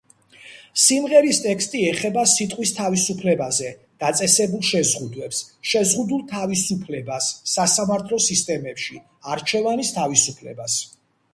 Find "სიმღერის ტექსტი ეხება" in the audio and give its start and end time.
0.83-2.21